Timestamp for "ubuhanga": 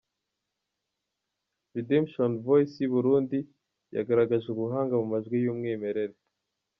4.51-4.93